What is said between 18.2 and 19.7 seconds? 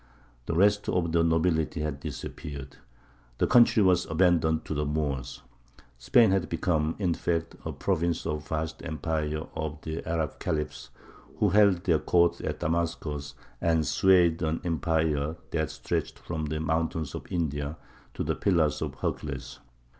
the pillars of Hercules.